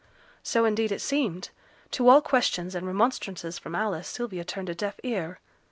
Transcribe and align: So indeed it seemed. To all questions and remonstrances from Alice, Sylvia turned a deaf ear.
So 0.41 0.65
indeed 0.65 0.91
it 0.91 0.99
seemed. 0.99 1.51
To 1.91 2.09
all 2.09 2.23
questions 2.23 2.73
and 2.73 2.87
remonstrances 2.87 3.59
from 3.59 3.75
Alice, 3.75 4.07
Sylvia 4.07 4.43
turned 4.43 4.69
a 4.69 4.73
deaf 4.73 4.99
ear. 5.03 5.37